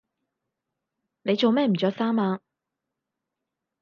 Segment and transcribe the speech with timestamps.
[1.21, 2.41] 你做咩唔着衫呀？